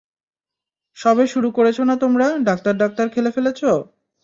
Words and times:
সবে 0.97 1.25
শুরু 1.27 1.49
করেছ 1.57 1.77
না 1.89 1.95
তোমারা 2.03 2.27
ডাক্তার 2.47 2.73
ডাক্তার 2.81 3.05
খেলে 3.13 3.29
ফেলেছ? 3.35 3.59